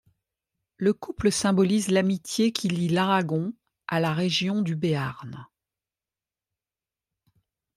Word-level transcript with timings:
Le 0.77 0.93
couple 0.93 1.31
symbolise 1.31 1.89
l’amitié 1.89 2.51
qui 2.51 2.69
lie 2.69 2.89
l’Aragon 2.89 3.53
à 3.87 3.99
la 3.99 4.13
région 4.15 4.63
du 4.63 4.75
Béarn. 4.75 5.47